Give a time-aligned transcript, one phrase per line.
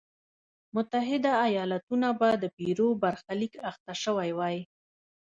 [0.75, 4.57] متحده ایالتونه به د پیرو برخلیک اخته شوی وای.